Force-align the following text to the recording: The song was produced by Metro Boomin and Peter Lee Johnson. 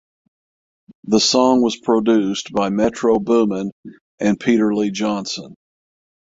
The 1.03 1.19
song 1.19 1.61
was 1.61 1.77
produced 1.77 2.51
by 2.53 2.71
Metro 2.71 3.19
Boomin 3.19 3.71
and 4.19 4.39
Peter 4.39 4.73
Lee 4.73 4.89
Johnson. 4.89 5.53